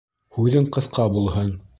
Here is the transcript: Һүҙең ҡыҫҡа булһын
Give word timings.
Һүҙең 0.37 0.65
ҡыҫҡа 0.77 1.05
булһын 1.17 1.53